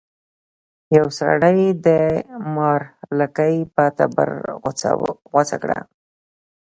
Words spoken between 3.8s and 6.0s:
تبر غوڅه کړه.